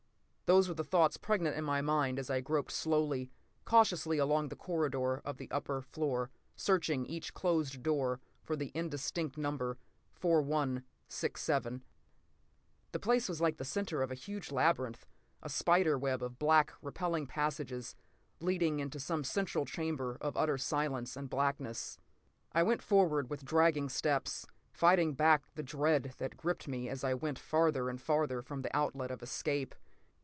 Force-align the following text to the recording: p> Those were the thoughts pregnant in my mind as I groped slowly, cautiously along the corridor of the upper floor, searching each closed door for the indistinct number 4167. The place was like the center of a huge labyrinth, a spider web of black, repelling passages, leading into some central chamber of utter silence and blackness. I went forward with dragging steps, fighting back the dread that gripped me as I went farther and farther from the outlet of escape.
p> 0.43 0.53
Those 0.53 0.67
were 0.67 0.75
the 0.75 0.83
thoughts 0.83 1.15
pregnant 1.15 1.55
in 1.55 1.63
my 1.63 1.81
mind 1.81 2.19
as 2.19 2.29
I 2.29 2.41
groped 2.41 2.73
slowly, 2.73 3.31
cautiously 3.63 4.17
along 4.17 4.49
the 4.49 4.57
corridor 4.57 5.21
of 5.23 5.37
the 5.37 5.49
upper 5.49 5.81
floor, 5.81 6.29
searching 6.57 7.05
each 7.05 7.33
closed 7.33 7.81
door 7.81 8.19
for 8.43 8.57
the 8.57 8.69
indistinct 8.75 9.37
number 9.37 9.77
4167. 10.11 11.83
The 12.91 12.99
place 12.99 13.29
was 13.29 13.39
like 13.39 13.55
the 13.59 13.63
center 13.63 14.01
of 14.01 14.11
a 14.11 14.13
huge 14.13 14.51
labyrinth, 14.51 15.05
a 15.41 15.47
spider 15.47 15.97
web 15.97 16.21
of 16.21 16.37
black, 16.37 16.73
repelling 16.81 17.27
passages, 17.27 17.95
leading 18.41 18.81
into 18.81 18.99
some 18.99 19.23
central 19.23 19.63
chamber 19.63 20.17
of 20.19 20.35
utter 20.35 20.57
silence 20.57 21.15
and 21.15 21.29
blackness. 21.29 21.97
I 22.51 22.63
went 22.63 22.81
forward 22.81 23.29
with 23.29 23.45
dragging 23.45 23.87
steps, 23.87 24.45
fighting 24.73 25.13
back 25.13 25.43
the 25.55 25.63
dread 25.63 26.13
that 26.17 26.35
gripped 26.35 26.67
me 26.67 26.89
as 26.89 27.05
I 27.05 27.13
went 27.13 27.39
farther 27.39 27.89
and 27.89 28.01
farther 28.01 28.41
from 28.41 28.63
the 28.63 28.75
outlet 28.75 29.11
of 29.11 29.23
escape. 29.23 29.75